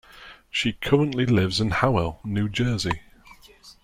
[0.49, 3.03] She currently lives in Howell, New Jersey.